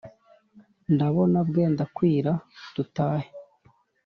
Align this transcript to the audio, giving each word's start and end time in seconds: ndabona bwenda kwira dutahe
ndabona 0.93 1.37
bwenda 1.49 1.83
kwira 1.95 2.31
dutahe 2.75 3.27